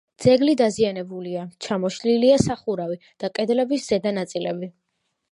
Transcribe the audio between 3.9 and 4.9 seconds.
ზედა ნაწილები.